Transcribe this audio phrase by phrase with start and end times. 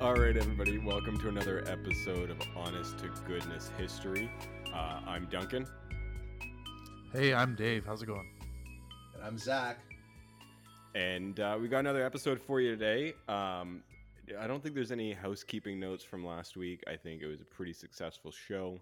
[0.00, 4.30] All right, everybody, welcome to another episode of Honest to Goodness History.
[4.72, 5.66] Uh, I'm Duncan.
[7.12, 7.84] Hey, I'm Dave.
[7.84, 8.30] How's it going?
[9.16, 9.78] And I'm Zach.
[10.94, 13.14] And uh, we got another episode for you today.
[13.28, 13.82] Um,
[14.38, 16.84] I don't think there's any housekeeping notes from last week.
[16.86, 18.78] I think it was a pretty successful show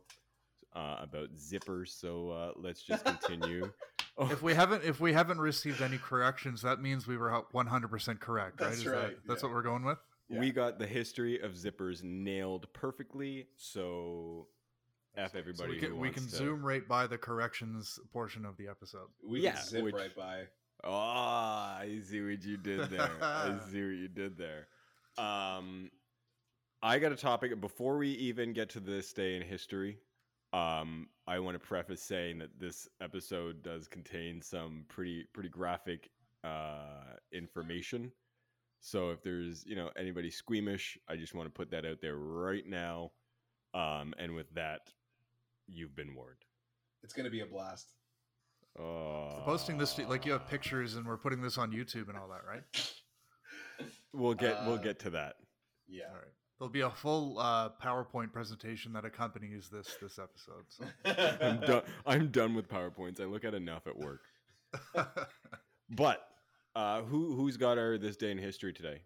[0.74, 1.98] uh, about zippers.
[1.98, 3.72] So uh, let's just continue.
[4.18, 4.30] Oh.
[4.30, 8.58] If we haven't if we haven't received any corrections, that means we were 100% correct,
[8.58, 8.70] right?
[8.70, 9.48] That's Is right, That, that's yeah.
[9.50, 9.98] what we're going with?
[10.28, 10.40] Yeah.
[10.40, 13.46] We got the history of zippers nailed perfectly.
[13.56, 14.48] So
[15.16, 15.70] F So everybody.
[15.74, 19.08] we can, who we can to- zoom right by the corrections portion of the episode.
[19.24, 20.42] We Yeah, can zip which- right by.
[20.84, 23.10] Oh, I see what you did there.
[23.22, 24.68] I see what you did there.
[25.16, 25.90] Um,
[26.82, 29.98] I got a topic before we even get to this day in history.
[30.52, 36.10] Um, I want to preface saying that this episode does contain some pretty pretty graphic
[36.44, 38.12] uh, information.
[38.80, 42.16] So if there's you know anybody squeamish, I just want to put that out there
[42.16, 43.12] right now.
[43.74, 44.80] Um, and with that,
[45.66, 46.38] you've been warned.
[47.02, 47.92] It's going to be a blast.
[48.78, 52.16] Oh, We're posting this like you have pictures and we're putting this on YouTube and
[52.18, 52.62] all that, right?
[54.14, 55.34] We'll get we'll Uh, get to that.
[55.86, 56.04] Yeah.
[56.08, 56.32] All right.
[56.58, 60.64] There'll be a full uh, PowerPoint presentation that accompanies this this episode.
[60.68, 60.84] So.
[61.46, 61.82] I'm done.
[62.06, 63.20] I'm done with powerpoints.
[63.20, 64.22] I look at enough at work.
[65.90, 66.26] But
[66.76, 69.00] uh, who who's got our this day in history today?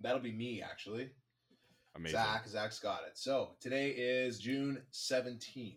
[0.00, 1.10] That'll be me, actually.
[1.96, 2.18] Amazing.
[2.18, 2.46] Zach.
[2.46, 3.16] Zach's got it.
[3.18, 5.74] So today is June 17th.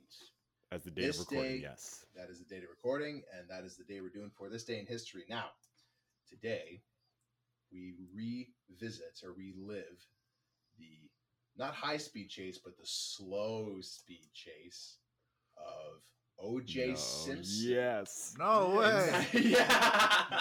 [0.71, 2.05] As the day this of recording, day- yes.
[2.15, 4.63] That is the date of recording, and that is the day we're doing for this
[4.65, 5.23] day in history.
[5.29, 5.45] Now,
[6.29, 6.81] today,
[7.71, 10.05] we revisit or relive
[10.77, 11.09] the
[11.57, 14.97] not high speed chase, but the slow speed chase
[15.57, 16.01] of
[16.45, 17.69] OJ No, Simpson.
[17.71, 18.33] Yes.
[18.37, 19.25] No way.
[19.33, 20.40] yeah.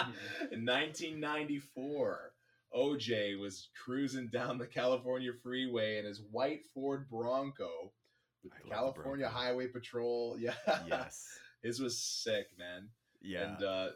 [0.61, 2.33] In 1994,
[2.75, 7.91] OJ was cruising down the California freeway in his white Ford Bronco
[8.43, 9.39] with the California Bronco.
[9.39, 10.37] Highway Patrol.
[10.39, 10.53] Yeah.
[10.87, 11.27] Yes.
[11.63, 12.89] His was sick, man.
[13.23, 13.55] Yeah.
[13.55, 13.87] And uh,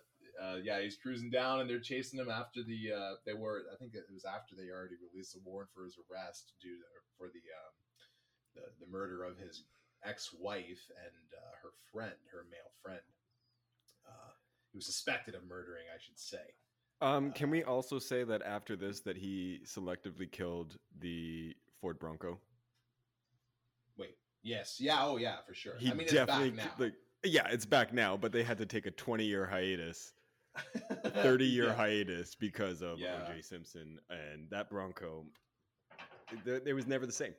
[0.41, 2.93] uh, yeah, he's cruising down, and they're chasing him after the.
[2.97, 5.99] Uh, they were, I think it was after they already released a warrant for his
[6.09, 7.73] arrest due to, for the, um,
[8.55, 9.63] the the murder of his
[10.03, 13.05] ex-wife and uh, her friend, her male friend.
[14.75, 16.41] Uh, he was suspected of murdering, I should say.
[17.01, 22.39] um, can we also say that after this, that he selectively killed the Ford Bronco?
[23.97, 25.75] Wait, yes, yeah, oh yeah, for sure.
[25.79, 26.93] He I mean, definitely it's back like.
[27.23, 30.13] Yeah, it's back now, but they had to take a 20 year hiatus,
[31.07, 31.73] 30 year Yeah.
[31.73, 33.15] hiatus because of Yeah.
[33.31, 35.25] OJ Simpson and that Bronco.
[36.45, 37.33] It, it was never the same.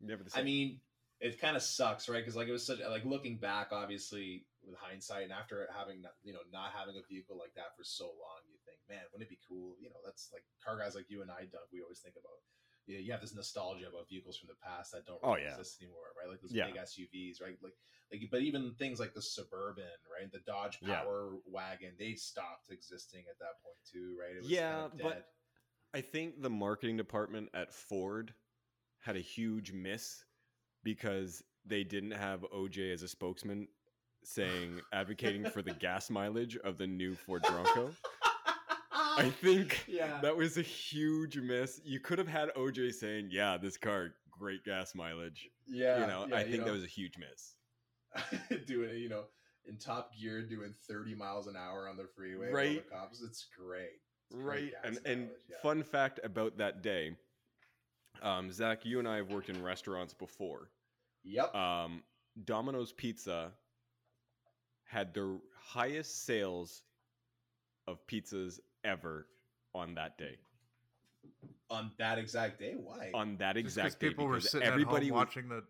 [0.00, 0.40] Never the same.
[0.42, 0.80] I mean,
[1.20, 2.18] it kind of sucks, right?
[2.20, 6.16] Because like it was such like looking back, obviously with hindsight, and after having not-
[6.22, 9.26] you know not having a vehicle like that for so long, you think, man, wouldn't
[9.28, 9.76] it be cool?
[9.80, 11.68] You know, that's like car guys like you and I, Doug.
[11.72, 12.38] We always think about.
[12.86, 15.50] You, know, you have this nostalgia about vehicles from the past that don't Oh, yeah.
[15.52, 16.26] exist anymore, right?
[16.26, 16.68] Like those Yeah.
[16.68, 17.58] big SUVs, right?
[17.62, 17.76] Like,
[18.10, 20.32] like, but even things like the Suburban, right?
[20.32, 21.02] The Dodge Yeah.
[21.02, 24.36] Power Wagon, they stopped existing at that point too, right?
[24.36, 25.34] It Yeah, kind of but-
[25.92, 28.32] I think the marketing department at Ford
[29.00, 30.24] had a huge miss
[30.82, 33.68] because they didn't have OJ as a spokesman
[34.24, 37.90] saying advocating for the gas mileage of the new Ford Bronco.
[38.92, 41.80] I think yeah, that was a huge miss.
[41.84, 46.26] You could have had OJ saying, "Yeah, this car great gas mileage." yeah, you know,
[46.28, 46.66] yeah, I you think know.
[46.66, 47.54] that was a huge miss.
[48.66, 49.24] doing it, you know,
[49.66, 52.50] in top gear, doing 30 miles an hour on the freeway.
[52.52, 52.84] with.
[52.88, 53.22] The cops.
[53.22, 54.00] It's great.
[54.30, 55.56] It's right gas and and yeah.
[55.62, 57.16] fun fact about that day
[58.20, 60.68] um zach you and i have worked in restaurants before
[61.24, 61.54] Yep.
[61.54, 62.02] um
[62.44, 63.52] domino's pizza
[64.88, 66.82] had their highest sales
[67.86, 69.26] of pizzas ever
[69.74, 70.36] on that day
[71.70, 72.74] on that exact day.
[72.76, 73.10] Why?
[73.14, 75.62] on that Just 'cause exact day people were sitting everybody at home was watching the.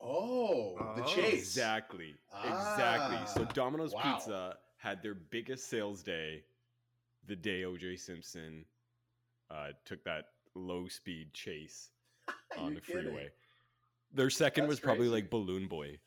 [0.00, 1.06] oh, the Oh.
[1.06, 1.34] chase.
[1.56, 4.14] exactly Ah, exactly so domino's wow.
[4.14, 6.44] pizza had their biggest sales day
[7.26, 8.64] the day oj simpson
[9.50, 11.90] uh, took that low speed chase
[12.56, 13.02] on You're the kidding.
[13.02, 13.30] freeway.
[14.12, 15.22] Their second That's was probably crazy.
[15.22, 15.98] like Balloon Boy.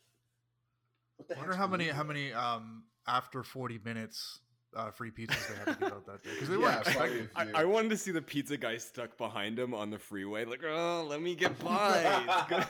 [1.21, 4.39] What the I wonder how many how many um after 40 minutes
[4.75, 7.19] uh, free pizzas they had to give out that day because they Yeah, weren't probably
[7.19, 7.29] expecting.
[7.35, 7.56] a few.
[7.56, 10.62] I, I wanted to see the pizza guy stuck behind him on the freeway, like,
[10.65, 12.00] oh, let me get by.
[12.00, 12.69] It's gonna-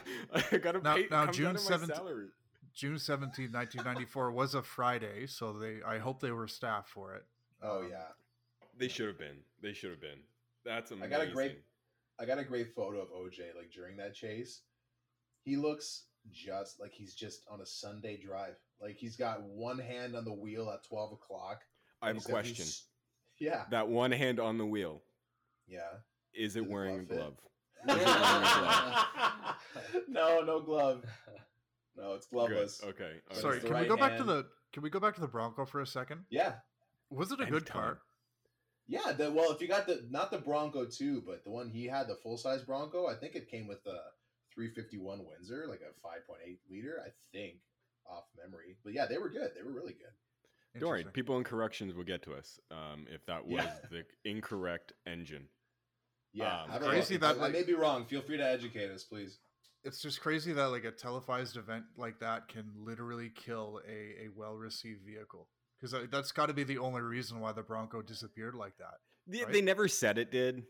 [0.51, 1.07] I gotta Now- pay.
[1.11, 2.29] now, comes June out 17th.
[2.73, 7.23] June 17, 1994 was a Friday, so they I hope they were staffed for it.
[7.61, 8.07] Oh yeah,
[8.77, 9.37] They should have been.
[9.61, 10.19] They should have been.
[10.65, 11.13] That's amazing.
[11.13, 11.61] I got a great-
[12.19, 14.61] I got a great photo of OJ like during that chase.
[15.43, 18.55] He looks just like he's just on a Sunday drive.
[18.81, 21.61] Like he's got one hand on the wheel at twelve o'clock.
[22.01, 22.55] I have a question.
[22.55, 22.83] his-
[23.39, 25.01] Yeah, That one hand on the wheel,
[25.67, 25.81] yeah.
[26.33, 27.33] is it wearing a glove
[27.87, 27.95] fit?
[27.97, 29.05] glove?
[30.07, 31.03] no, no glove.
[31.97, 32.35] No, it's Good.
[32.35, 32.81] gloveless.
[32.83, 33.13] Okay.
[33.29, 35.21] all Sorry, the can we right go back to the can we go back to
[35.21, 36.21] the Bronco for a second?
[36.29, 36.53] Yeah,
[37.09, 37.73] Was it a good Anytime.
[37.81, 37.99] car?
[38.87, 39.11] yeah.
[39.11, 42.07] The, well, if you got the not the Bronco two, but the one he had,
[42.07, 43.97] the full size Bronco, I think it came with a
[44.53, 47.55] 351 Windsor, like a 5.8 liter, I think,
[48.09, 48.77] off memory.
[48.83, 49.51] But yeah, they were good.
[49.55, 50.79] They were really good.
[50.79, 53.73] Don't worry, people in corrections will get to us um, if that was Yeah.
[53.89, 55.47] the incorrect engine.
[56.33, 57.33] Yeah, Um, I don't crazy know.
[57.33, 58.05] that, I, I may be wrong.
[58.05, 59.39] Feel free to educate us, please.
[59.83, 64.29] It's just crazy that like a televised event like that can literally kill a, a
[64.33, 65.47] well received vehicle
[65.79, 68.93] because that's got to be the only reason why the Bronco disappeared like that.
[69.27, 69.51] They, Right?
[69.51, 70.63] they never said it did,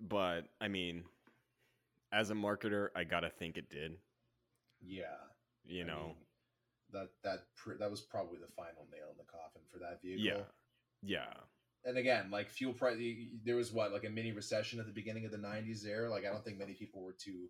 [0.00, 1.04] but I mean,
[2.14, 3.92] as a marketer, I gotta think it did.
[4.80, 5.04] Yeah,
[5.64, 6.16] You I know, mean,
[6.92, 10.24] that that pr- that was probably the final nail in the coffin for that vehicle.
[10.24, 10.42] yeah,
[11.02, 11.32] yeah,
[11.84, 12.98] and again, like fuel price,
[13.44, 15.82] there was what like a mini recession at the beginning of the '90s.
[15.82, 17.48] There, like I don't think many people were too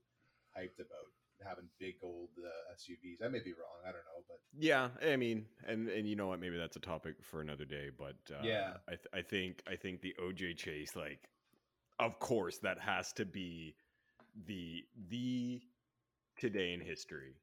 [0.56, 1.10] hyped about
[1.44, 3.24] having big old uh, SUVs.
[3.24, 3.82] I may be wrong.
[3.82, 4.88] I don't know, but yeah.
[5.06, 6.40] I mean, and and you know what?
[6.40, 7.90] Maybe that's a topic for another day.
[7.96, 8.74] But uh, Yeah.
[8.88, 11.28] I th- I think I think the OJ chase, like,
[11.98, 13.74] of course, that has to be
[14.46, 15.60] the the
[16.38, 17.34] today in history.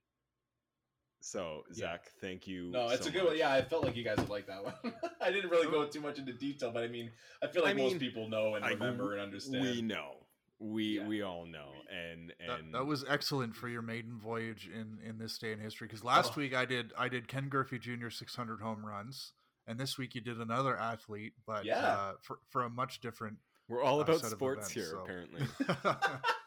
[1.24, 1.76] So Yeah.
[1.76, 2.72] Zach, thank you.
[2.72, 3.38] no, it's so a good one.
[3.38, 4.74] Yeah, I felt like you guys would like that one.
[5.22, 7.12] I didn't really go too much into detail, but I mean,
[7.44, 9.62] I feel like I most mean, people know and I- remember and understand.
[9.64, 10.16] We know.
[10.60, 11.08] We Yeah.
[11.08, 15.38] we all know, and and that was excellent for your maiden voyage in in this
[15.40, 15.88] day in history.
[15.88, 16.42] Because last Oh.
[16.42, 18.10] week I did I did Ken Griffey Jr.
[18.12, 19.34] 600 home runs,
[19.66, 21.80] and this week you did another athlete, but Yeah.
[21.80, 23.40] uh, for for a much different.
[23.68, 24.86] we're all uh, about set of sports events, here.
[24.86, 25.00] so.
[25.00, 25.48] Apparently,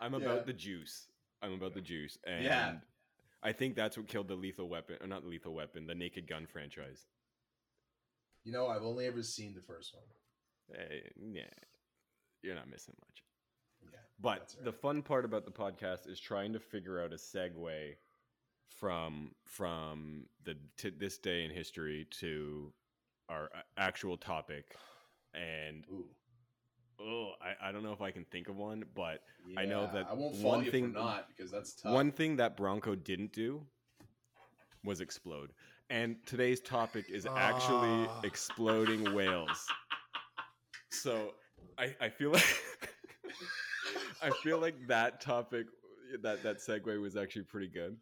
[0.00, 0.20] I'm Yeah.
[0.20, 1.08] about the juice.
[1.42, 2.80] I'm about the juice, and Yeah.
[3.42, 6.26] I think that's what killed the Lethal Weapon, or not the Lethal Weapon, the Naked
[6.26, 7.06] Gun franchise.
[8.44, 10.78] you know, I've only ever seen the first one.
[10.78, 11.00] Eh,
[11.32, 11.50] yeah,
[12.40, 13.22] you're not missing much.
[13.92, 14.64] Yeah, But right.
[14.64, 17.96] the fun part about the podcast is trying to figure out a segue
[18.70, 22.72] from from the to this day in history to
[23.28, 24.76] our actual topic,
[25.34, 26.08] and Ooh.
[27.00, 29.22] Oh, I, I don't know if I can think of one, but
[29.56, 31.92] I know that I won't fault one you thing- for not because that's tough.
[31.92, 33.62] one thing that Bronco didn't do
[34.84, 35.52] was explode.
[35.90, 38.20] And today's topic is actually Ah.
[38.22, 39.66] exploding whales.
[40.90, 41.34] So
[41.78, 42.44] I, I feel like
[44.22, 45.66] I feel like that topic
[46.22, 47.96] that that segue was actually pretty good.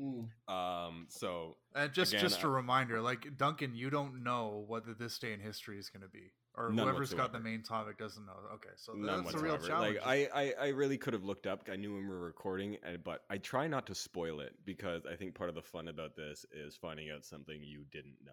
[0.00, 0.28] Mm.
[0.52, 4.84] Um so And just Again, just a I- reminder, like Duncan, you don't know what
[4.98, 7.98] this day in history is going to be, or None whoever's got the main topic
[7.98, 8.32] doesn't know.
[8.54, 9.98] Okay, so none that's a real challenge.
[10.04, 11.68] Like I, I, I really could have looked up.
[11.70, 15.14] I knew when we were recording, but I try not to spoil it because I
[15.14, 18.32] think part of the fun about this is finding out something you didn't know.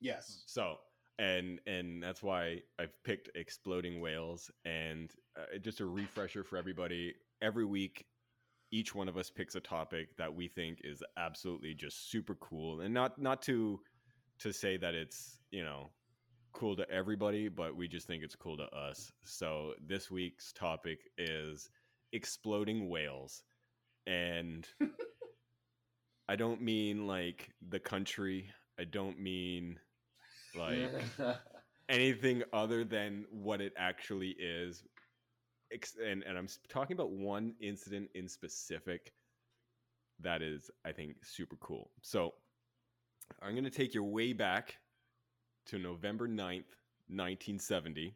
[0.00, 0.42] Yes.
[0.46, 0.78] So
[1.18, 7.14] and and that's why I've picked exploding whales and uh, just a refresher for everybody.
[7.42, 8.06] Every week,
[8.70, 12.80] each one of us picks a topic that we think is absolutely just super cool,
[12.80, 13.80] and not not to
[14.40, 15.88] to say that it's you know
[16.52, 19.12] cool to everybody, but we just think it's cool to us.
[19.24, 21.70] So this week's topic is
[22.12, 23.42] exploding whales,
[24.06, 24.66] and
[26.28, 28.50] I don't mean like the country.
[28.78, 29.78] I don't mean
[30.56, 30.90] like
[31.88, 34.82] anything other than what it actually is.
[36.04, 39.12] And and I'm talking about one incident in specific
[40.20, 41.90] that is, I think, super cool.
[42.02, 42.34] So
[43.42, 44.76] I'm going to take you way back
[45.68, 46.74] to November 9th,
[47.08, 48.14] 1970,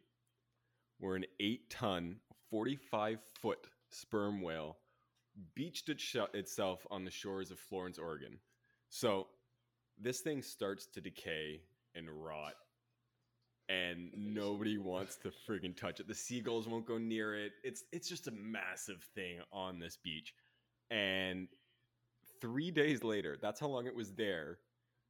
[0.99, 2.17] where an eight ton,
[2.49, 4.77] 45 foot sperm whale
[5.55, 8.37] beached it sh- itself on the shores of Florence, Oregon.
[8.89, 9.27] So
[9.99, 11.61] this thing starts to decay
[11.95, 12.53] and rot
[13.69, 16.07] and nobody wants to friggin' touch it.
[16.07, 17.53] The seagulls won't go near it.
[17.63, 20.33] It's it's just a massive thing on this beach.
[20.91, 21.47] And
[22.41, 24.59] 3 days later, that's how long it was there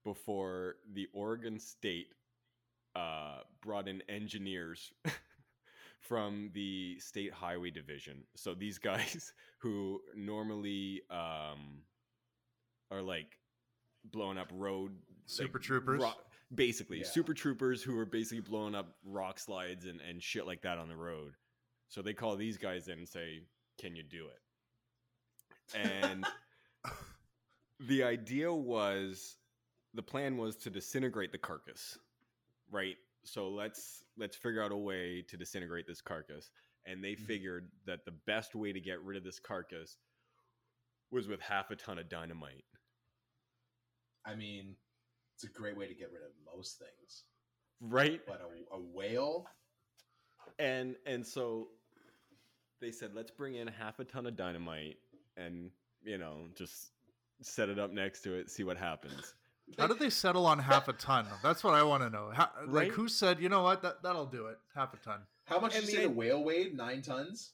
[0.04, 2.14] before the Oregon State
[2.96, 4.92] uh, brought in engineers
[6.00, 8.24] from the State Highway Division.
[8.36, 11.82] So these guys who normally um,
[12.92, 13.38] are like
[14.06, 14.92] blowing up road
[15.26, 16.02] Super like, troopers?
[16.02, 16.12] ro-
[16.54, 17.06] basically Yeah.
[17.06, 20.88] super troopers who are basically blowing up rock slides and, and shit like that on
[20.90, 21.34] the road.
[21.88, 23.44] So they call these guys in and say,
[23.80, 26.26] "Can you do it?" And
[27.80, 29.38] the idea was
[29.94, 31.98] the plan was to disintegrate the carcass
[32.72, 36.50] right so let's let's figure out a way to disintegrate this carcass
[36.86, 37.26] and they Mhm.
[37.26, 39.98] figured that the best way to get rid of this carcass
[41.12, 42.66] was with half a ton of dynamite
[44.26, 44.78] I mean,
[45.36, 47.26] it's a great way to get rid of most things,
[47.82, 49.46] right but a, a whale.
[50.60, 51.68] and and so
[52.80, 54.98] they said let's bring in half a ton of dynamite
[55.38, 55.72] and
[56.04, 56.92] you know just
[57.42, 59.34] set it up next to it, see what happens.
[59.78, 61.26] How did they settle on half a ton?
[61.42, 62.32] That's what I want to know.
[62.34, 62.88] How, Right?
[62.88, 64.58] Like, who said, you know what, that, that'll do it?
[64.76, 65.20] Half a ton.
[65.46, 66.76] How much I did you say the whale weighed?
[66.76, 67.52] Nine tons,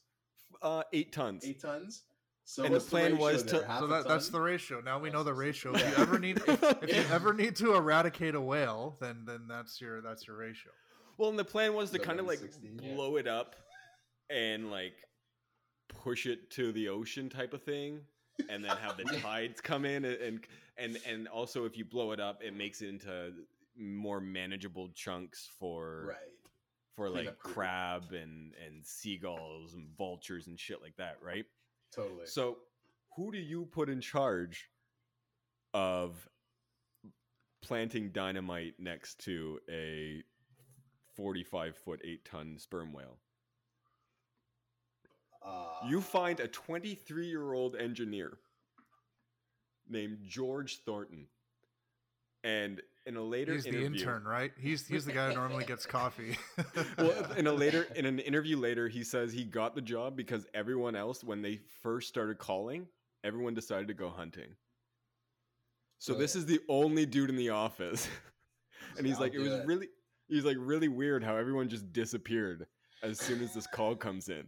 [0.62, 1.44] Uh, eight tons.
[1.44, 2.02] eight tons.
[2.44, 4.80] So And the plan ratio was to- Half so that, that's the ratio.
[4.80, 5.74] Now we know the ratio.
[5.74, 9.46] If you ever need, if, if you ever need to eradicate a whale, then then
[9.48, 10.72] that's your that's your ratio.
[11.16, 12.94] Well, and the plan was to So kind of like 16, yeah.
[12.94, 13.54] blow it up
[14.30, 14.94] and like
[15.88, 18.00] push it to the ocean type of thing,
[18.48, 20.40] and then have the tides come in and and
[20.80, 23.32] and, and also if you blow it up, it makes it into
[23.76, 26.16] more manageable chunks for right.
[26.96, 31.44] for Clean like crab and and seagulls and vultures and shit like that, right?
[31.94, 32.26] Totally.
[32.26, 32.58] So,
[33.16, 34.68] who do you put in charge
[35.74, 36.28] of
[37.62, 40.22] planting dynamite next to a
[41.16, 43.18] 45 foot, 8 ton sperm whale?
[45.44, 48.38] uh, You find a 23 year old engineer
[49.90, 51.26] named George Thornton.
[52.42, 54.52] And in a later He's the intern, right?
[54.58, 56.38] He's he's the guy who normally gets coffee.
[56.98, 60.46] well, in a later in an interview later, he says he got the job because
[60.54, 62.86] everyone else, when they first started calling,
[63.24, 64.56] everyone decided to go hunting.
[65.98, 68.08] So this is the only dude in the office,
[68.96, 69.66] and he's I'll like, it was it.
[69.66, 69.88] really,
[70.28, 72.66] he's like really weird how everyone just disappeared
[73.02, 74.46] as soon as this call comes in.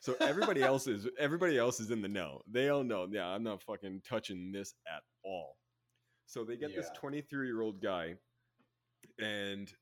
[0.00, 2.40] So everybody else is everybody else is in the know.
[2.50, 3.06] They all know.
[3.10, 5.56] Yeah, I'm not fucking touching this at all.
[6.26, 8.14] So they get this 23 year old guy,
[9.18, 9.72] and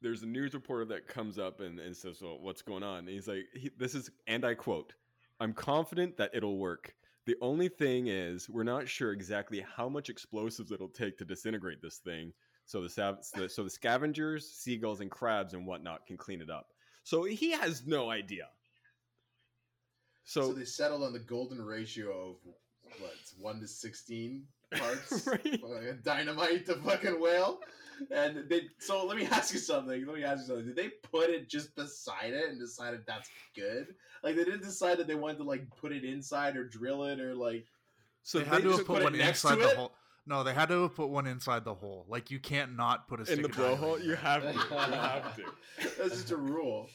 [0.00, 3.08] there's a news reporter that comes up and, and says, "Well, what's going on?" And
[3.08, 4.94] he's like, he, "This is," and I quote,
[5.40, 6.94] "I'm confident that it'll work.
[7.26, 11.82] The only thing is, we're not sure exactly how much explosives it'll take to disintegrate
[11.82, 12.32] this thing.
[12.64, 16.48] So the, sav- the so the scavengers, seagulls, and crabs and whatnot can clean it
[16.50, 16.68] up.
[17.02, 18.48] So he has no idea.
[20.28, 22.36] So, So, they settled on the golden ratio of
[23.00, 24.44] what it's one to sixteen
[24.76, 25.26] parts
[25.62, 26.04] Right.
[26.04, 27.60] dynamite to fucking whale.
[28.10, 30.06] And they so let me ask you something.
[30.06, 30.66] Let me ask you something.
[30.66, 33.94] Did they put it just beside it and decided that's good?
[34.22, 37.20] Like they didn't decide that they wanted to like put it inside or drill it
[37.20, 37.64] or like
[38.22, 39.92] so they had to have put put it one next inside to the hole.
[40.26, 42.04] No, they had to have put one inside the hole.
[42.06, 44.52] Like you can't not put a stick in the of dynamite blowhole, you have to.
[44.52, 45.44] You have to.
[45.98, 46.90] that's just a rule.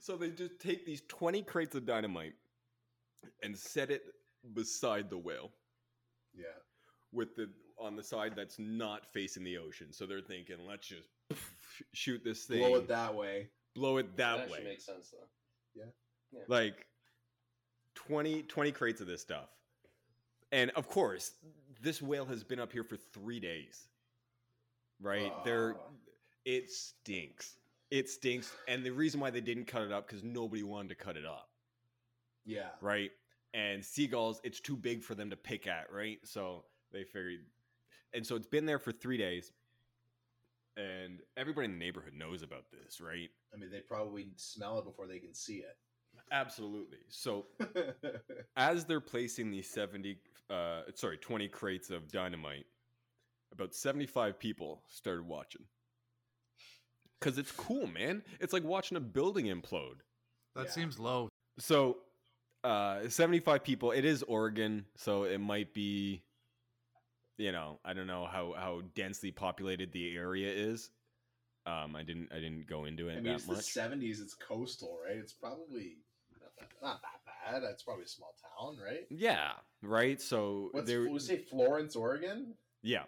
[0.00, 2.34] So they just take these 20 crates of dynamite
[3.42, 4.02] and set it
[4.54, 5.50] beside the whale
[6.34, 6.44] Yeah.
[7.12, 9.92] with the on the side that's not facing the ocean.
[9.92, 11.08] So they're thinking, let's just
[11.92, 13.48] shoot this thing, Blow it that way.
[13.74, 14.64] blow it That that actually way.
[14.70, 15.26] makes sense though.
[15.74, 16.40] Yeah.
[16.48, 16.86] Like
[17.94, 19.48] 20, 20 crates of this stuff.
[20.52, 21.32] And of course,
[21.80, 23.88] this whale has been up here for three days.
[25.00, 25.32] Right?
[25.44, 25.90] They're Ah.
[26.44, 27.56] it stinks.
[27.90, 28.52] It stinks.
[28.68, 31.26] And the reason why they didn't cut it up because nobody wanted to cut it
[31.26, 31.48] up.
[32.44, 32.68] Yeah.
[32.80, 33.10] right?
[33.54, 36.18] And seagulls, it's too big for them to pick at, right?
[36.24, 37.40] So they figured,
[38.12, 39.52] and so it's been there for three days,
[40.76, 43.30] and everybody in the neighborhood knows about this, right?
[43.52, 45.76] I mean, they probably smell it before they can see it.
[46.32, 46.98] Absolutely.
[47.08, 47.46] So
[48.56, 50.18] as they're placing these seventy,
[50.50, 52.66] uh, sorry, twenty crates of dynamite,
[53.52, 55.62] about seventy-five people started watching.
[57.24, 58.22] Cause it's cool, man.
[58.38, 60.00] It's like watching a building implode.
[60.54, 60.70] That Yeah.
[60.70, 61.30] seems low.
[61.58, 62.02] So,
[62.62, 63.92] uh, 75 people.
[63.92, 66.22] It is Oregon, so it might be,
[67.38, 70.90] you know, I don't know how how densely populated the area is.
[71.64, 73.56] Um, I didn't I didn't go into it I mean, that it's much.
[73.56, 74.20] the seventies.
[74.20, 75.16] It's coastal, right?
[75.16, 75.96] It's probably
[76.40, 77.62] not that, not that bad.
[77.70, 79.06] It's probably a small town, right?
[79.08, 80.20] yeah, right.
[80.20, 82.54] So What's there, we say Florence, Oregon?
[82.82, 83.04] yeah,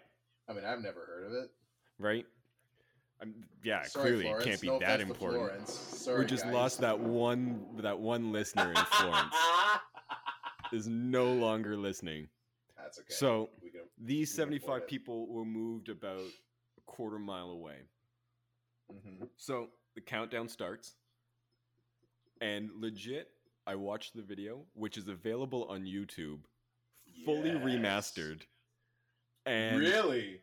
[0.49, 1.51] I mean, I've never heard of it.
[1.99, 2.25] right.
[3.21, 3.33] Um,
[3.63, 4.45] yeah, Sorry, clearly Florence.
[4.45, 5.67] it can't be no that important.
[5.67, 6.53] Sorry, we just guys.
[6.53, 9.35] lost that one that one listener in Florence
[10.71, 12.27] is no longer listening.
[12.77, 13.07] That's okay.
[13.09, 17.77] So can, these We can afford 75 people were moved about a quarter mile away.
[18.93, 19.27] mhm.
[19.35, 20.95] So the countdown starts,
[22.39, 23.31] and legit,
[23.65, 26.41] I watched the video, which is available on YouTube,
[27.25, 27.63] fully Yes.
[27.63, 28.41] remastered,
[29.47, 30.41] and really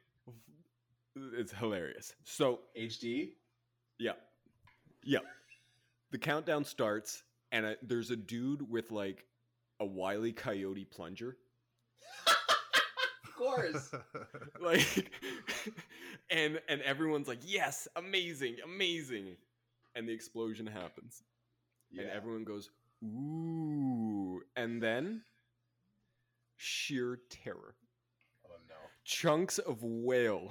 [1.17, 2.15] it's hilarious.
[2.25, 3.31] So HD.
[3.99, 4.13] yeah,
[5.03, 5.19] yeah,
[6.11, 9.25] the countdown starts, and there's a dude with like
[9.81, 11.37] a wily coyote plunger,
[13.25, 13.93] Of course.
[14.61, 15.11] like,
[16.31, 19.37] and and everyone's like, yes, amazing, amazing,
[19.95, 21.23] and the explosion happens.
[21.91, 22.03] yeah.
[22.03, 22.71] and everyone goes
[23.05, 25.21] ooh and then
[26.57, 27.75] sheer terror
[28.47, 28.75] oh no.
[29.05, 30.51] chunks of whale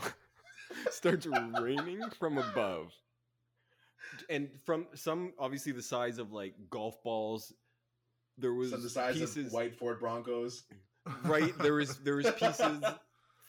[0.92, 1.28] starts
[1.60, 2.92] raining from above
[4.30, 7.54] and from some obviously the size of like golf balls.
[8.38, 10.64] There was Some the size pieces of white Ford Broncos.
[11.24, 12.84] right there was there was pieces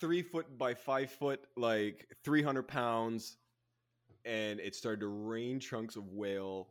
[0.00, 3.36] three foot by five foot like 300 pounds
[4.24, 6.68] and it started to rain chunks of whale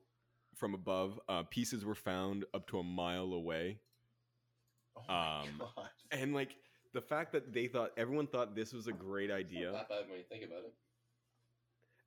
[0.55, 3.79] from above uh, pieces were found up to a mile away
[4.95, 5.89] Oh my Um, God.
[6.11, 6.55] and like
[6.93, 9.89] the fact that they thought everyone thought this was a great It's idea Not that
[9.89, 10.73] bad when you think about it.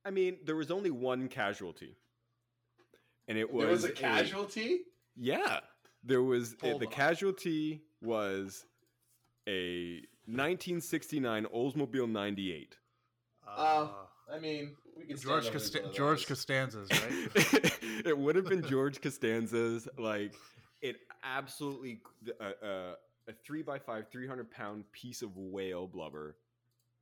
[0.05, 1.95] i mean there was only one casualty
[3.27, 4.79] and it was, there was a casualty.
[5.15, 5.59] yeah
[6.03, 6.91] there was Hold the on.
[6.91, 8.65] casualty was
[9.47, 12.75] a 1969 oldsmobile 98
[13.47, 13.87] Uh,
[14.33, 16.27] I mean, we can George Costa- George.
[16.27, 17.31] Costanza's right.
[18.05, 19.87] it would have been George Costanza's.
[19.97, 20.33] Like
[20.81, 22.01] it absolutely
[22.41, 22.93] uh, uh,
[23.27, 26.35] a three by five, three hundred pound piece of whale blubber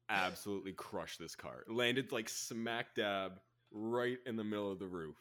[0.10, 1.64] absolutely crushed this car.
[1.68, 3.40] Landed like smack dab
[3.72, 5.16] right in the middle of the roof,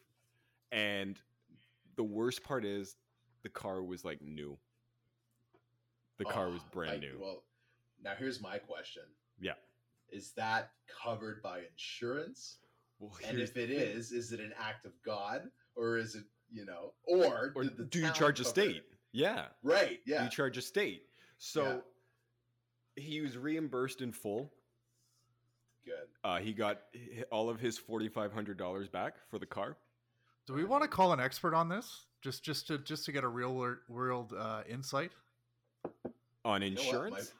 [0.73, 1.19] and
[1.97, 2.97] the worst part is
[3.43, 4.57] the car was like new.
[6.19, 7.19] The car was Oh, brand I- new.
[7.21, 7.43] Well,
[8.03, 9.03] now here's my question.
[9.41, 9.55] Yeah.
[10.11, 10.71] Is that
[11.03, 12.59] covered by insurance?
[13.01, 16.65] Well, And if it is, is, it an act of God, or is it you
[16.65, 18.85] know, or, or do you charge a state?
[19.14, 19.21] It?
[19.21, 19.44] Yeah.
[19.62, 20.00] Right.
[20.04, 20.25] Yeah.
[20.25, 21.04] you charge a state.
[21.38, 21.83] So
[22.97, 24.52] he was reimbursed in full.
[25.85, 25.94] Good.
[26.23, 26.80] Uh, he got
[27.30, 29.76] all of his forty five hundred dollars back for the car.
[30.47, 32.06] Do we want to call an expert on this?
[32.23, 35.12] Just just to just to get a real world uh, insight.
[36.47, 37.33] On know what, insurance,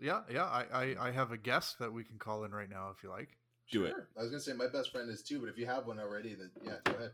[0.00, 0.44] Yeah, yeah.
[0.44, 3.10] I, I I have a guest that we can call in right now if you
[3.10, 3.36] like.
[3.70, 3.94] Do it.
[4.16, 6.34] I was gonna say my best friend is too, but if you have one already,
[6.34, 7.12] then yeah, go ahead.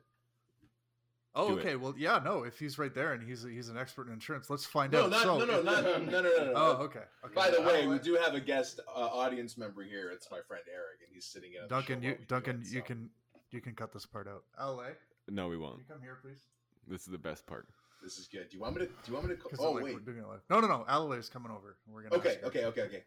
[1.38, 1.60] Oh, Do it.
[1.60, 1.76] okay.
[1.76, 2.18] Well, yeah.
[2.24, 5.04] No, if he's right there and he's he's an expert in insurance, let's find No,
[5.04, 5.10] out.
[5.10, 6.52] not, So- no, no, not, no, no, no, no, no.
[6.56, 7.00] Oh, okay.
[7.24, 7.34] okay.
[7.34, 10.10] By the way, we do have a guest uh, audience member here.
[10.10, 11.68] It's my friend Eric, and he's sitting in.
[11.68, 13.10] Duncan, you while we do Duncan, it, you so can
[13.50, 14.44] you can cut this part out.
[14.58, 14.86] La,
[15.28, 15.78] no, we won't.
[15.78, 16.40] you come here, please?
[16.88, 17.66] This is the best part.
[18.02, 18.48] This is good.
[18.48, 18.86] Do you want me to?
[18.86, 19.40] Do you want me to?
[19.40, 19.94] Call, 'Cause, oh like, wait.
[19.94, 20.40] we're doing it live.
[20.48, 20.84] No, no, no.
[20.88, 21.76] Alalay is coming over.
[21.92, 22.16] We're gonna.
[22.16, 23.02] Okay, okay, okay, okay.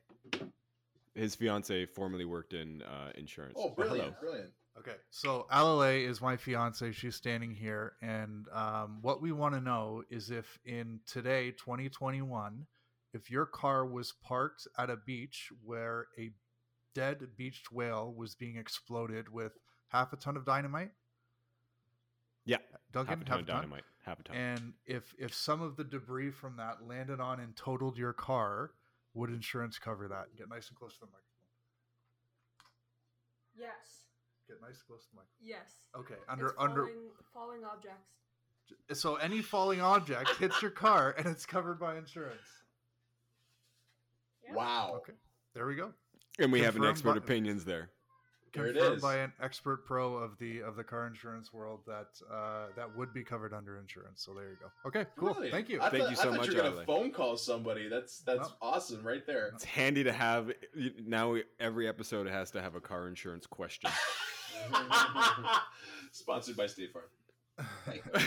[1.15, 3.53] His fiance formerly worked in uh, insurance.
[3.57, 4.51] Oh, Well, brilliant, brilliant.
[4.79, 6.93] Okay, so Alalay is my fiance.
[6.93, 12.65] She's standing here, and um, what we want to know is if in today, 2021,
[13.13, 16.31] if your car was parked at a beach where a
[16.95, 19.53] dead beached whale was being exploded with
[19.89, 20.91] half a ton of dynamite.
[22.45, 22.57] Yeah,
[22.93, 23.83] Duncan, half a ton of dynamite.
[24.05, 24.35] Half a ton.
[24.35, 28.71] And if if some of the debris from that landed on and totaled your car,
[29.13, 30.35] would insurance cover that?
[30.37, 31.25] Get nice and close to the microphone.
[33.57, 33.98] Yes.
[34.49, 35.39] Get nice close to the microphone.
[35.41, 35.77] Yes.
[35.95, 36.99] Okay, under It's under falling,
[37.33, 38.09] falling objects.
[39.01, 42.41] so any falling object hits your car and it's covered by insurance.
[44.45, 44.55] Yeah.
[44.55, 44.93] Wow.
[44.97, 45.13] Okay,
[45.53, 45.93] there we go.
[46.39, 47.91] and we have an expert by- opinions there.
[48.51, 49.01] There it Confirmed is.
[49.03, 53.13] by an expert pro of the of the car insurance world that uh, that would
[53.13, 54.23] be covered under insurance.
[54.25, 54.71] So there you go.
[54.87, 55.33] Okay, cool.
[55.33, 55.53] Brilliant.
[55.53, 55.79] Thank you.
[55.79, 56.85] I Thank thought, you so I thought much, You were gonna Adelaide.
[56.87, 57.87] phone call somebody.
[57.89, 59.49] That's that's Well- awesome right there.
[59.53, 60.51] It's handy to have.
[61.05, 63.91] Now every episode has to have a car insurance question.
[66.11, 67.05] Sponsored by State Farm.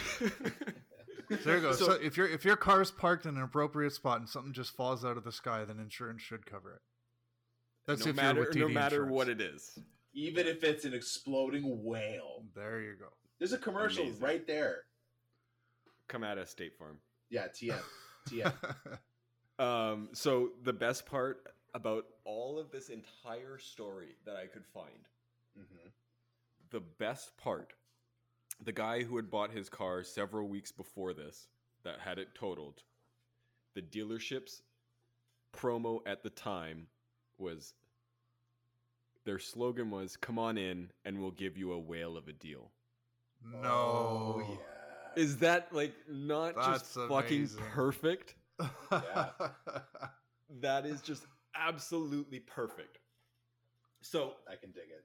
[1.44, 1.72] There you go.
[1.72, 4.76] So, So- if your if your car's parked in an appropriate spot and something just
[4.76, 6.80] falls out of the sky, then insurance should cover it.
[7.86, 9.12] That's no if matter you're with no matter insurance.
[9.14, 9.78] what it is.
[10.12, 12.44] Even if it's an exploding whale.
[12.54, 13.06] There you go.
[13.38, 14.20] There's a commercial Amazing.
[14.22, 14.80] right there.
[16.08, 16.98] Come at us, State Farm.
[17.30, 17.80] Yeah, TM.
[18.28, 18.52] TM.
[19.58, 25.08] Um, so the best part about all of this entire story that I could find,
[25.56, 25.88] hmm
[26.72, 27.74] the best part,
[28.64, 31.46] the guy who had bought his car several weeks before this,
[31.84, 32.82] that had it totaled,
[33.74, 34.62] the dealership's
[35.56, 36.86] promo at the time
[37.38, 37.74] was
[39.24, 42.72] their slogan was "Come on in, and we'll give you a whale of a deal."
[43.44, 43.68] no.
[43.68, 45.22] Oh, yeah.
[45.22, 47.62] Is that like not just That's fucking amazing.
[47.72, 48.34] perfect?
[48.90, 49.28] Yeah.
[50.60, 52.98] That is just absolutely perfect.
[54.02, 55.04] So I can dig it.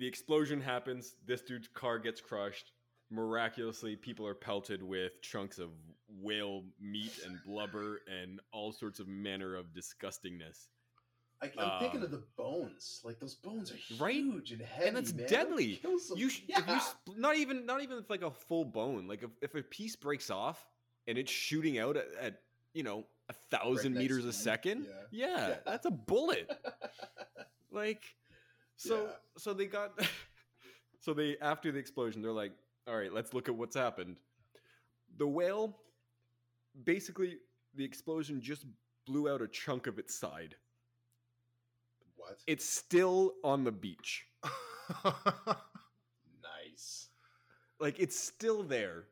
[0.00, 1.14] The explosion happens.
[1.26, 2.72] This dude's car gets crushed.
[3.12, 5.70] Miraculously, people are pelted with chunks of
[6.20, 10.68] whale meat and blubber and all sorts of manner of disgustingness.
[11.42, 13.00] I, I'm thinking Um, of the bones.
[13.04, 14.14] Like those bones are Right?
[14.16, 14.88] huge and heavy.
[14.88, 15.26] and that's man.
[15.28, 15.72] deadly.
[15.74, 16.12] That kills.
[16.16, 16.58] You, sh- yeah.
[16.60, 19.06] if you spl- not even not even if like a full bone.
[19.08, 20.64] Like if, if a piece breaks off
[21.06, 22.40] and it's shooting out at, at
[22.74, 25.28] you know a thousand Breakneck meters a second, Yeah.
[25.28, 25.54] yeah, Yeah.
[25.66, 26.50] that's a bullet.
[27.72, 28.02] like
[28.80, 29.10] so Yeah.
[29.36, 29.98] so they got
[31.00, 32.52] so they after the explosion they're like
[32.88, 34.16] all right let's look at what's happened
[35.18, 35.76] the whale
[36.84, 37.36] basically
[37.74, 38.64] the explosion just
[39.06, 40.54] blew out a chunk of its side
[42.16, 42.38] what?
[42.46, 44.24] it's still on the beach
[46.42, 47.08] nice.
[47.78, 49.04] like it's still there.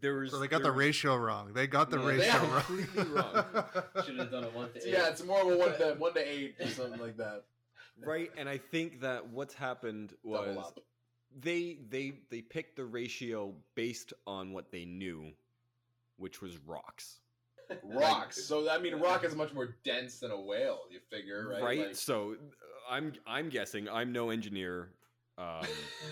[0.00, 1.52] There was So they got the was- ratio wrong.
[1.52, 2.62] They got the No, ratio are wrong.
[2.62, 3.44] completely wrong.
[4.06, 4.92] Should have done a one to eight.
[4.92, 7.44] yeah, it's more of a one to one to eight or something like that.
[8.04, 10.72] Right, and I think that what's happened was
[11.40, 15.30] they they they picked the ratio based on what they knew,
[16.16, 17.20] which was rocks.
[17.84, 18.42] Rocks.
[18.44, 20.80] So I mean, rock is much more dense than a whale.
[20.90, 21.62] You figure, right?
[21.62, 21.78] Right.
[21.86, 24.88] Like- So uh, I'm I'm guessing I'm no engineer
[25.38, 25.64] um,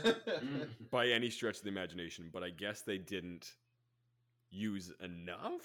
[0.91, 3.55] by any stretch of the imagination, but I guess they didn't
[4.51, 5.63] use enough.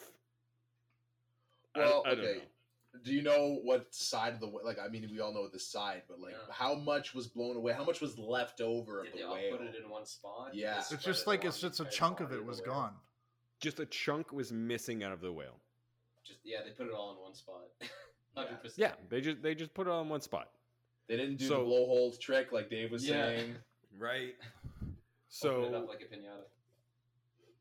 [1.76, 2.42] Well, I don't okay.
[2.94, 3.00] Know.
[3.04, 4.78] Do you know what side of the wh- like?
[4.80, 6.54] I mean, we all know the side, but like, Yeah.
[6.54, 7.74] how much was blown away?
[7.74, 9.58] How much was left over of the they all whale?
[9.58, 10.54] put it in one spot?
[10.54, 10.80] Yeah.
[10.80, 12.68] It's It's just it like it's just a chunk of it was whale.
[12.74, 12.94] gone.
[13.60, 15.60] Just a chunk was missing out of the whale.
[16.24, 17.62] Just yeah, they put it all in one spot.
[18.36, 18.42] Yeah.
[18.44, 18.78] Hundred percent.
[18.80, 20.50] Yeah, they just they just put it on one spot.
[21.08, 23.26] They didn't do So- the blowhole trick like Dave was Yeah.
[23.28, 23.56] saying.
[23.96, 24.34] Right.
[24.82, 24.96] Open it
[25.28, 26.46] So up like a pinata.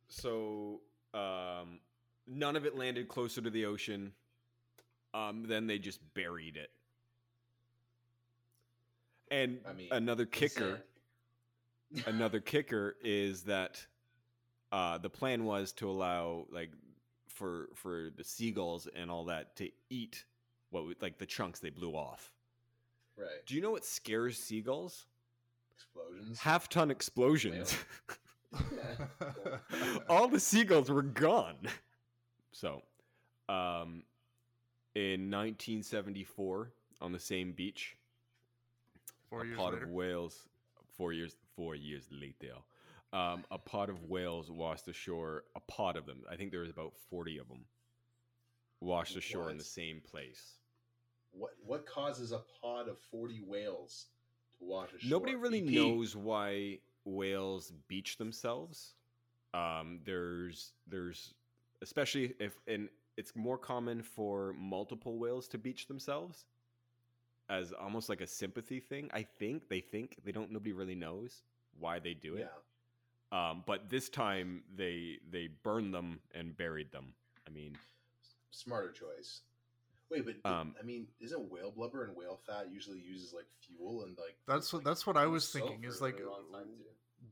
[0.09, 0.81] so
[1.13, 1.81] um,
[2.27, 4.13] none of it landed closer to the ocean.
[5.15, 6.71] Um, then they just buried it.
[9.31, 10.83] And I mean, another kicker,
[12.07, 13.85] another kicker is that
[14.73, 16.71] uh, the plan was to allow like
[17.29, 20.25] for for the seagulls and all that to eat
[20.71, 22.33] what like the chunks they blew off.
[23.17, 23.29] right?
[23.47, 25.07] Do you know what scares seagulls?
[25.75, 26.39] Explosions.
[26.39, 27.77] Half ton explosions.
[30.09, 31.57] All the seagulls were gone.
[32.53, 32.83] So,
[33.49, 34.03] um,
[34.95, 37.97] in 1974, on the same beach,
[39.29, 39.85] Four a years pod later.
[39.87, 40.49] of whales.
[40.97, 42.55] Four years, four years later,
[43.13, 45.45] um, a pod of whales washed ashore.
[45.57, 46.23] A pod of them.
[46.31, 47.65] I think there was about 40 of them.
[48.81, 50.59] Washed ashore in the same place.
[51.33, 54.07] What what causes a pod of forty whales
[54.59, 55.09] to wash ashore?
[55.09, 55.73] Nobody really EP.
[55.73, 58.95] knows why whales beach themselves.
[59.55, 61.33] Um, there's there's
[61.81, 66.45] especially if and it's more common for multiple whales to beach themselves
[67.49, 69.11] as almost like a sympathy thing.
[69.13, 70.51] I think they think they don't.
[70.51, 71.43] Nobody really knows
[71.79, 72.49] why they do it.
[73.33, 73.51] Yeah.
[73.51, 77.15] Um, but this time they they burned them and buried them.
[77.47, 77.77] I mean,
[78.51, 79.41] Smarter choice.
[80.11, 84.03] Wait, but Um, I mean, isn't whale blubber and whale fat usually uses like fuel
[84.03, 85.85] and like That's what like, that's what I was thinking.
[85.85, 86.21] Is for a like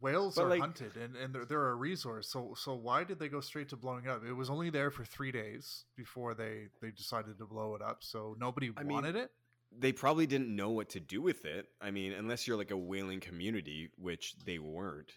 [0.01, 0.35] really long time, too.
[0.35, 2.29] whales But, are like- hunted and, and they're, they're a resource.
[2.29, 4.25] So so why did they go straight to blowing it up?
[4.25, 7.99] It was only there for three days before they they decided to blow it up.
[8.03, 9.31] So nobody I mean, wanted it.
[9.73, 11.69] they probably didn't know what to do with it.
[11.81, 15.13] I mean, unless you're like a whaling community, which they weren't.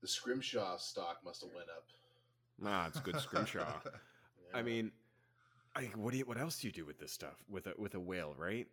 [0.00, 1.84] the scrimshaw stock must have went up.
[2.58, 3.80] Nah, it's good scrimshaw.
[4.54, 4.92] I mean,
[5.74, 7.94] I, what do you, what else do you do with this stuff with a with
[7.94, 8.66] a whale, right?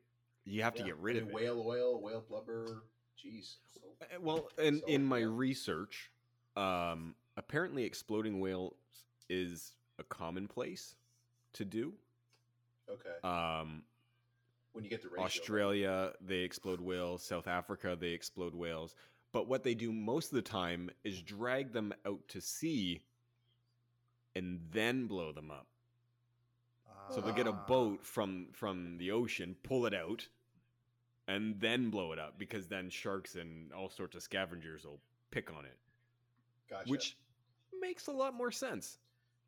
[0.45, 1.34] You have to get rid I of it.
[1.34, 2.84] whale oil, whale blubber.
[3.23, 3.58] Jeez.
[4.01, 5.27] Uh, Well, in So, in my yeah.
[5.29, 6.12] research,
[6.55, 8.75] um, apparently exploding whales
[9.29, 10.95] is a commonplace
[11.53, 11.93] to do.
[12.89, 13.19] Okay.
[13.23, 13.84] Um,
[14.71, 15.23] when you get the ratio.
[15.25, 17.23] Australia, they explode whales.
[17.23, 18.95] South Africa, they explode whales.
[19.32, 23.01] But what they do most of the time is drag them out to sea
[24.36, 25.67] and then blow them up.
[27.12, 27.65] So they'll get a Ah.
[27.67, 30.27] boat from from the ocean, pull it out,
[31.30, 35.00] and then blow it up because then sharks and all sorts of scavengers will
[35.32, 35.78] pick on it,
[36.70, 36.89] Gotcha.
[36.89, 37.18] which
[37.80, 38.98] makes a lot more sense.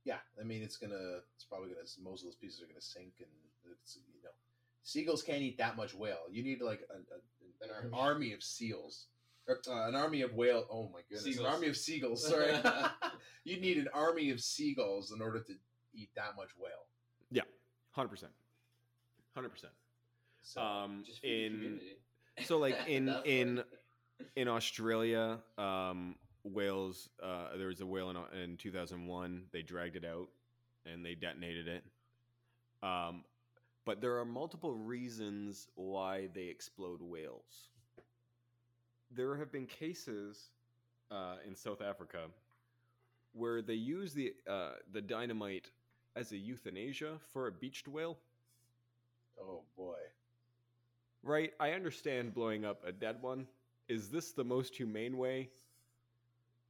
[0.05, 3.13] yeah, I mean, it's gonna, it's probably gonna, most of those pieces are gonna sink,
[3.19, 3.27] and
[3.71, 4.29] it's you know,
[4.83, 6.25] seagulls can't eat that much whale.
[6.29, 8.13] You need like a, a, an, An army.
[8.27, 8.33] army.
[8.33, 9.07] of seals,
[9.47, 10.65] or uh, an army of whale.
[10.71, 11.47] Oh my goodness, Seagulls.
[11.47, 12.27] an army of seagulls.
[12.27, 12.53] Sorry,
[13.43, 15.53] you need an army of seagulls in order to
[15.95, 16.85] eat that much whale.
[17.31, 17.43] Yeah,
[17.91, 18.31] hundred percent,
[19.35, 19.73] hundred percent.
[20.41, 21.79] So Um, in
[22.43, 23.63] so like in in
[24.35, 27.09] in Australia, um, whales.
[27.21, 29.45] Uh, there was a whale in, in 2001.
[29.51, 30.29] They dragged it out
[30.85, 31.83] and they detonated it.
[32.83, 33.23] Um,
[33.85, 37.69] but there are multiple reasons why they explode whales.
[39.11, 40.49] There have been cases
[41.11, 42.27] uh, in South Africa
[43.33, 45.71] where they use the uh, the dynamite
[46.15, 48.17] as a euthanasia for a beached whale.
[49.39, 50.00] oh boy,
[51.23, 53.47] Right, I understand blowing up a dead one.
[53.87, 55.49] Is this the most humane way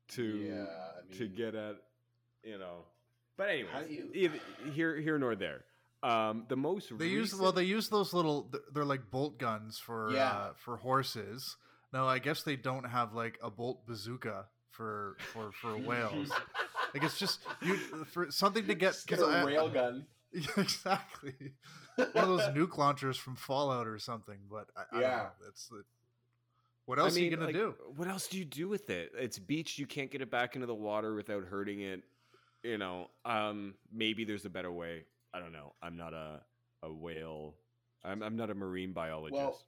[0.10, 0.66] to yeah,
[1.14, 1.76] I to get at
[2.44, 2.86] you know?
[3.38, 4.30] But anyway, How do
[4.74, 5.64] here here nor there.
[6.04, 8.52] Um, the most They use well, they use those little.
[8.74, 10.30] They're like bolt guns for Yeah.
[10.32, 11.56] uh, for horses.
[11.94, 16.30] Now, I guess they don't have like a bolt bazooka for for for whales.
[16.94, 20.06] like it's just you for something to get get 'cause a I- railgun.
[20.34, 21.54] Yeah, exactly.
[21.98, 24.40] One of those nuke launchers from Fallout or something.
[24.50, 25.10] But I, I Yeah.
[25.10, 25.32] don't know.
[25.50, 25.84] It's the,
[26.86, 27.76] What else I mean, are you gonna like, do?
[27.96, 29.12] What else do you do with it?
[29.18, 29.78] It's beach.
[29.78, 32.04] You can't get it back into the water without hurting it.
[32.64, 35.06] You know, um, maybe there's a better way.
[35.34, 35.74] I don't know.
[35.82, 36.42] I'm not a
[36.84, 37.56] a whale.
[38.04, 39.42] I'm I'm not a marine biologist.
[39.42, 39.62] Well,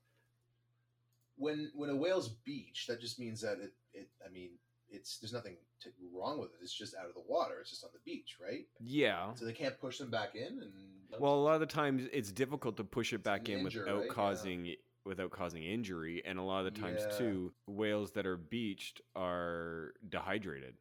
[1.38, 4.52] when when a whale's beach, that just means that it, it I mean,
[4.90, 6.58] it's there's nothing to, wrong with it.
[6.62, 7.56] It's just out of the water.
[7.62, 8.68] It's just on the beach, right?
[8.80, 9.34] yeah.
[9.34, 10.60] So they can't push them back in.
[10.62, 10.72] And
[11.20, 13.96] Well, a lot of the times it's difficult to push it back in injury, without
[14.00, 14.06] right?
[14.08, 14.14] Yeah.
[14.14, 17.18] causing without causing injury, and a lot of the times Yeah.
[17.18, 20.76] too, whales that are beached are dehydrated,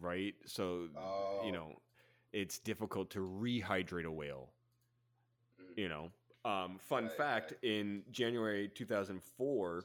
[0.00, 0.34] right?
[0.46, 1.80] So oh, you know,
[2.32, 4.52] it's difficult to rehydrate a whale.
[5.60, 5.76] Mhm.
[5.76, 6.12] You know,
[6.46, 7.64] um, fun Right, fact: right.
[7.64, 9.84] in January 2004,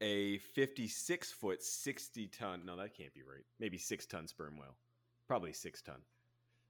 [0.00, 2.64] a 56 foot, 60 ton.
[2.64, 3.44] No, that can't be right.
[3.58, 4.76] Maybe six ton sperm whale,
[5.26, 6.00] probably six ton.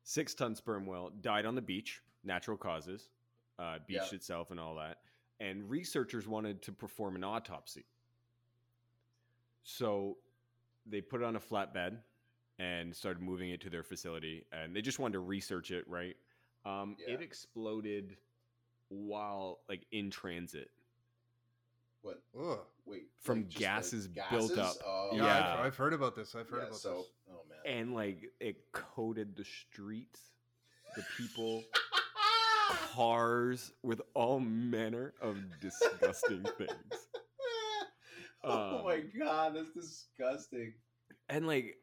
[0.09, 3.09] Six ton sperm whale died on the beach, natural causes,
[3.59, 4.17] uh, beached Yeah.
[4.17, 5.03] itself and all that.
[5.41, 7.85] And researchers wanted to perform an autopsy.
[9.65, 10.17] So
[10.87, 12.01] they put it on a flatbed
[12.61, 14.47] and started moving it to their facility.
[14.53, 16.17] And they just wanted to research it, right?
[16.65, 17.15] Um, Yeah.
[17.15, 18.17] It exploded
[18.89, 20.71] while, like, in transit
[22.07, 22.23] what?
[22.39, 22.61] Ugh.
[22.85, 24.77] Wait, From like, just, gases built up.
[24.85, 25.55] Oh, Yeah, Yeah.
[25.55, 26.37] I've, I've heard about this.
[26.37, 27.07] I've heard yeah, about so, this.
[27.67, 30.21] And like it coated the streets,
[30.95, 31.63] the people,
[32.95, 37.09] cars with all manner of disgusting things.
[38.45, 40.73] oh Um, my god, that's disgusting.
[41.29, 41.77] And like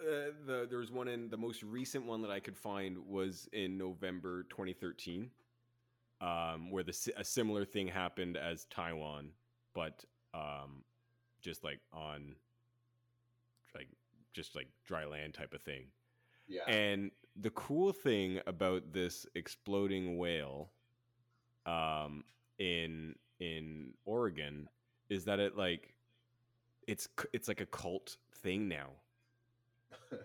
[0.00, 3.48] uh, the there was one in the most recent one that I could find was
[3.52, 5.30] in November 2013,
[6.20, 9.30] um, where the a similar thing happened as Taiwan,
[9.74, 10.84] but um,
[11.40, 12.34] just like on
[14.34, 15.86] just like dry land type of thing.
[16.46, 16.62] Yeah.
[16.66, 20.70] And the cool thing about this exploding whale
[21.64, 22.24] um,
[22.58, 24.68] in in Oregon
[25.08, 25.94] is that it like
[26.86, 28.88] it's it's like a cult thing now.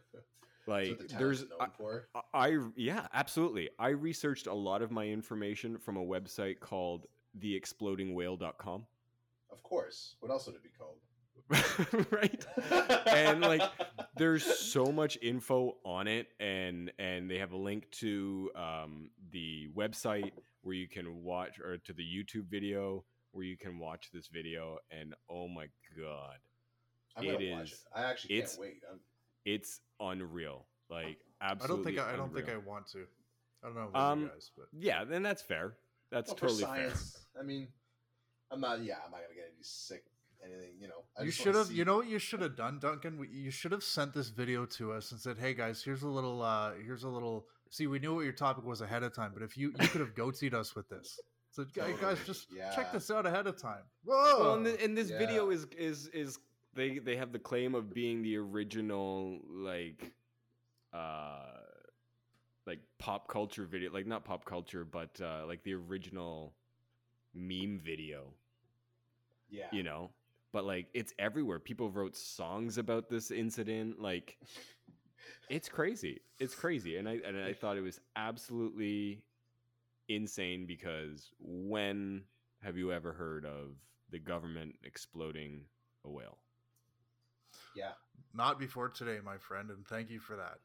[0.67, 2.07] Like the there's known I, for.
[2.13, 3.69] I- I yeah, absolutely.
[3.79, 7.07] I researched a lot of my information from a website called
[7.39, 8.85] theexplodingwhale.com.
[9.51, 10.15] Of course.
[10.19, 10.97] What else would it be called?
[12.11, 12.45] right?
[13.07, 13.61] And, like,
[14.15, 19.69] there's so much info on it and and they have a link to um, the
[19.75, 24.27] website where you can watch or to the youtube video where you can watch this
[24.27, 26.35] video and oh my god
[27.15, 27.79] I'm gonna it watch it.
[27.95, 28.81] I actually it's- can't wait.
[28.91, 28.99] I'm,
[29.45, 33.05] it's unreal like absolutely I don't think I, I don't think I want to.
[33.63, 35.75] I don't know about Um, you guys, but yeah then that's fair
[36.11, 36.93] that's well, totally for fair.
[37.39, 37.67] I mean,
[38.51, 38.83] I'm not.
[38.83, 40.03] Yeah, I'm not gonna get any sick.
[40.43, 41.03] Anything, you know.
[41.17, 41.67] I you should have.
[41.67, 43.27] see- You know what you should have done, Duncan?
[43.31, 46.41] You should have sent this video to us and said, "Hey guys, here's a little.
[46.41, 47.45] uh Here's a little.
[47.69, 50.01] See, we knew what your topic was ahead of time, but if you you could
[50.01, 51.19] have goateed us with this,
[51.51, 52.73] so guys, guys, just yeah.
[52.73, 53.83] check this out ahead of time.
[54.05, 54.39] Whoa!
[54.39, 56.39] well and, th- and this video is is is
[56.73, 60.13] they they have the claim of being the original like
[60.93, 61.45] uh
[62.65, 66.53] like pop culture video like not pop culture but uh like the original
[67.33, 68.33] meme video
[69.49, 69.67] Yeah.
[69.71, 70.11] you know
[70.51, 74.37] but like it's everywhere people wrote songs about this incident like
[75.49, 79.21] it's crazy it's crazy and i and i thought it was absolutely
[80.07, 82.23] insane because when
[82.63, 83.75] have you ever heard of
[84.11, 85.61] the government exploding
[86.05, 86.37] a whale
[87.75, 87.91] Yeah.
[88.33, 90.59] Not before today, my friend, and thank you for that.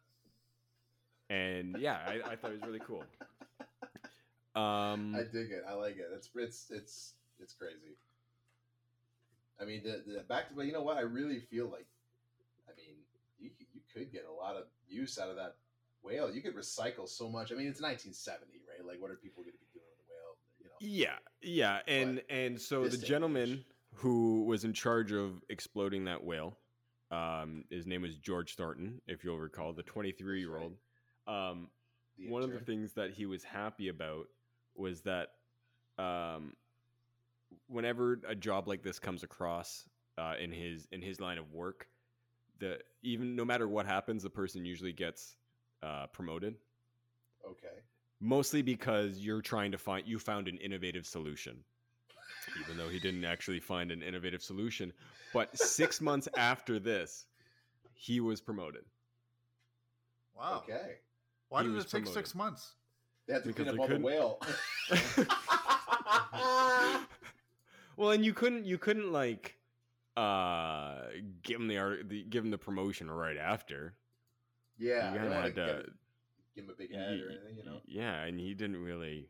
[1.31, 3.05] and yeah i, I thought it was really cool
[4.57, 5.65] um I dig it.
[5.69, 6.07] I like it.
[6.15, 7.97] It's it's it's it's crazy.
[9.61, 10.97] I mean, the, the back to but you know what?
[10.97, 11.87] I really feel like,
[12.69, 12.97] I mean,
[13.39, 15.57] you you could get a lot of use out of that
[16.03, 16.31] whale.
[16.33, 17.53] You could recycle so much.
[17.53, 18.87] I mean, it's 1970, right?
[18.87, 20.37] Like, what are people going to be doing with a whale?
[20.59, 23.65] You know, Yeah, yeah, and and so the gentleman age-
[23.95, 26.59] who was in charge of exploding that whale,
[27.11, 30.77] um, his name was George Thornton, if you'll recall, the 23 year old.
[31.27, 31.69] Um,
[32.29, 34.27] one of the things that he was happy about
[34.75, 35.31] was that
[35.99, 36.55] um,
[37.69, 39.89] whenever a job like this comes across
[40.19, 41.89] uh, in his in his line of work,
[42.59, 45.37] the even no matter what happens, the person usually gets
[45.83, 46.55] uh, promoted
[47.47, 47.83] Okay.
[48.21, 51.59] mostly because you're trying to find you found an innovative solution
[52.57, 54.93] even though he didn't actually find an innovative solution
[55.33, 57.27] but six months after this
[57.93, 58.83] he was promoted
[60.37, 60.63] Wow.
[60.69, 60.97] Okay.
[61.49, 62.15] Why He did it take promoted.
[62.15, 62.75] six months?
[63.27, 64.41] They had to Because clean they up all the whale.
[67.97, 69.57] well and you couldn't you couldn't like
[70.17, 70.99] uh
[71.43, 73.95] give him the, art the give him the promotion right after
[74.79, 75.13] yeah.
[75.13, 75.93] you they kinda had to give,
[76.55, 77.81] give him a big head or anything, you know.
[77.87, 79.29] yeah and he didn't really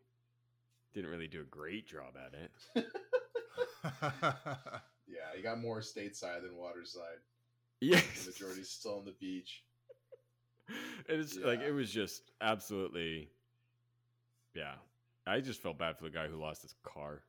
[0.93, 2.87] didn't really do a great job at it
[5.07, 5.21] Yeah.
[5.37, 7.19] he got more stateside than waterside.
[7.81, 8.25] Yes.
[8.25, 9.63] The majority's still on the beach.
[11.09, 13.29] It's like it was just absolutely,
[14.55, 14.75] yeah.
[15.27, 17.23] I just felt bad for the guy who lost his car.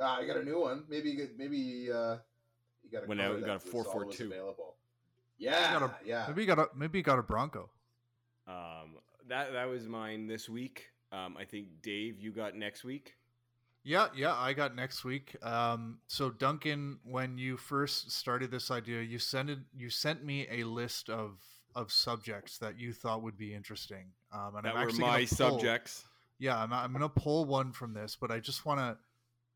[0.00, 0.84] Ah, I got a new one.
[0.88, 2.16] Maybe you get- maybe uh,
[2.82, 4.26] you got a Went car out and got a that was always 442.
[4.26, 4.74] available.
[5.38, 6.24] Yeah, got a- yeah.
[6.28, 7.70] Maybe you got a maybe you got a Bronco.
[8.46, 8.96] Um,
[9.28, 10.90] that that was mine this week.
[11.12, 13.14] Um, I think Dave, you got next week.
[13.84, 15.36] Yeah, yeah, I got next week.
[15.44, 20.46] Um, so Duncan, when you first started this idea, you sent it, you sent me
[20.50, 21.38] a list of
[21.74, 24.06] of subjects that you thought would be interesting.
[24.32, 26.04] Um, and that I'm were actually my pull- subjects.
[26.40, 28.96] Yeah, I'm, I'm gonna pull one from this, but I just want to.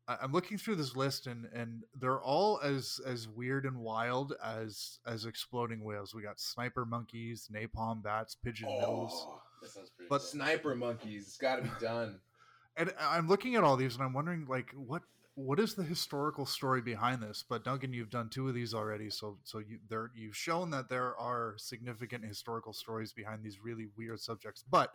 [0.07, 4.99] I'm looking through this list, and and they're all as as weird and wild as
[5.05, 6.13] as exploding whales.
[6.13, 8.67] We got sniper monkeys, napalm bats, pigeon.
[8.69, 10.09] Oh, That sounds pretty.
[10.09, 10.27] But cool.
[10.27, 11.27] sniper monkeys.
[11.27, 12.19] It's got to be done.
[12.77, 15.03] and I'm looking at all these, and I'm wondering like what
[15.35, 17.43] what is the historical story behind this?
[17.47, 20.89] But Duncan, you've done two of these already, so so you there you've shown that
[20.89, 24.63] there are significant historical stories behind these really weird subjects.
[24.69, 24.93] But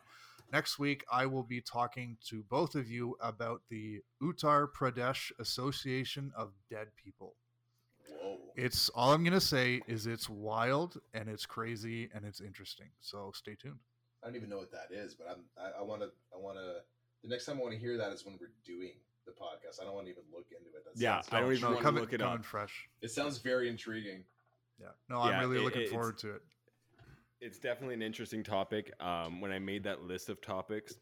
[0.53, 6.33] next week, I will be talking to both of you about the Uttar Pradesh Association
[6.37, 7.35] of Dead People.
[8.09, 8.39] Whoa.
[8.57, 12.89] It's all I'm gonna say is it's wild and it's crazy and it's interesting.
[13.01, 13.79] So stay tuned.
[14.23, 15.45] I don't even know what that is, but I'm.
[15.79, 16.09] I want to.
[16.35, 16.81] I want to.
[17.23, 18.93] The next time I want to hear that is when we're doing
[19.27, 19.81] the podcast.
[19.81, 20.85] I don't want to even look into it.
[20.85, 22.45] That Yeah, I don't even No, wanna look it up.
[22.45, 22.89] fresh.
[23.03, 24.25] It sounds very intriguing.
[24.81, 24.89] Yeah.
[25.09, 26.43] No, Yeah, I'm really it- looking it's- forward to it.
[27.41, 28.93] It's definitely an interesting topic.
[29.01, 30.95] Um, when I made that list of topics,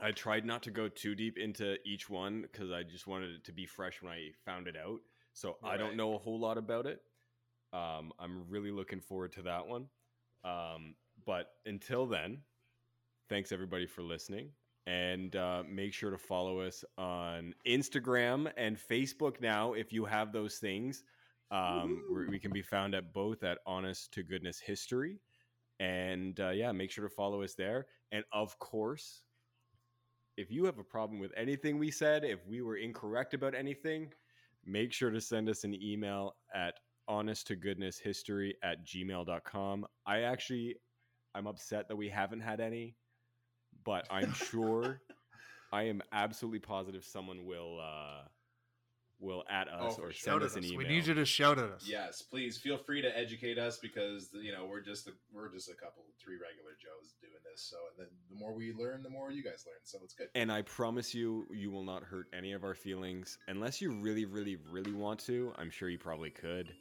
[0.00, 3.44] I tried not to go too deep into each one because I just wanted it
[3.44, 5.00] to be fresh when I found it out.
[5.34, 7.00] So I don't know a whole lot about it.
[7.72, 9.86] Um, I'm really looking forward to that one.
[10.44, 12.38] Um, but until then,
[13.28, 14.50] thanks everybody for listening.
[14.86, 20.32] And uh, make sure to follow us on Instagram and Facebook now if you have
[20.32, 21.04] those things.
[21.50, 25.18] Um, we can be found at both at Honest to Goodness History.
[25.82, 27.86] And uh, yeah, make sure to follow us there.
[28.12, 29.22] And of course,
[30.36, 34.12] if you have a problem with anything we said, if we were incorrect about anything,
[34.64, 36.74] make sure to send us an email at
[37.08, 39.84] honest to goodness history at gmail.com.
[40.06, 40.76] I actually,
[41.34, 42.94] I'm upset that we haven't had any,
[43.84, 45.00] but I'm sure,
[45.72, 48.28] I am absolutely positive someone will, uh,
[49.22, 50.70] will at us Oh, or send Shout us at an us.
[50.72, 50.86] email.
[50.86, 51.84] We need you to shout at us.
[51.86, 55.68] Yes, please feel free to educate us because you know we're just a, we're just
[55.70, 57.62] a couple, three regular Joes doing this.
[57.62, 59.76] So and then the more we learn, the more you guys learn.
[59.84, 60.28] So it's good.
[60.34, 64.24] And I promise you, you will not hurt any of our feelings unless you really,
[64.24, 65.52] really, really want to.
[65.56, 66.72] I'm sure you probably could.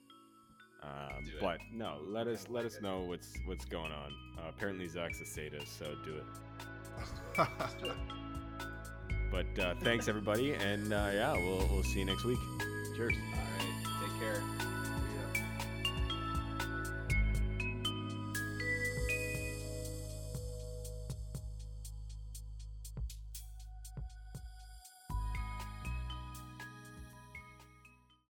[0.83, 4.11] Um, but no, let us let us know what's what's going on.
[4.39, 6.23] Uh, apparently, Zach's a sadist, so do it.
[7.37, 7.97] Let's do it.
[9.31, 10.53] But uh, thanks, everybody.
[10.53, 12.39] And uh, yeah, we'll, we'll see you next week.
[12.95, 13.13] Cheers.
[13.33, 14.01] All right.
[14.01, 14.60] Take care.